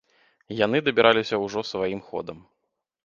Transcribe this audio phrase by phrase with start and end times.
[0.59, 2.37] Яны дабіраліся ўжо сваім ходам.